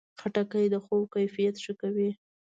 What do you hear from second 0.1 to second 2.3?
خټکی د خوب کیفیت ښه کوي.